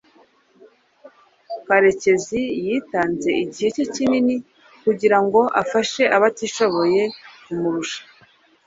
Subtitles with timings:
[1.67, 4.35] Karekeziyitanze igihe cye kinini
[4.83, 7.01] kugirango afashe abatishoboye
[7.43, 8.01] kumurusha.